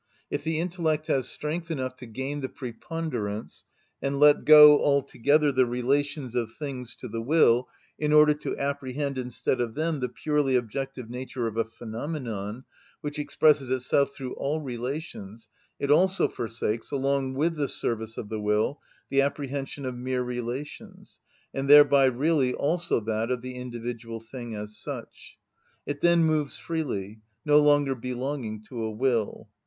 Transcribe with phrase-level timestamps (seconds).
[0.31, 3.65] If the intellect has strength enough to gain the preponderance,
[4.01, 9.19] and let go altogether the relations of things to the will, in order to apprehend,
[9.19, 12.63] instead of them, the purely objective nature of a phenomenon,
[13.01, 18.41] which expresses itself through all relations, it also forsakes, along with the service of the
[18.41, 18.81] will,
[19.11, 21.19] the apprehension of mere relations,
[21.53, 25.37] and thereby really also that of the individual thing as such.
[25.85, 29.47] It then moves freely, no longer belonging to a will.